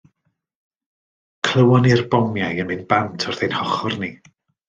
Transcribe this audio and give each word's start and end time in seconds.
Clywon 1.47 1.85
ni'r 1.87 2.01
bomiau 2.15 2.63
yn 2.63 2.69
mynd 2.71 2.87
bant 2.95 3.27
wrth 3.33 3.45
ein 3.49 3.55
hochr 3.61 4.01
ni 4.05 4.13